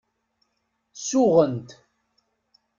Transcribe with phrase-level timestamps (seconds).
[1.07, 1.69] Suɣent.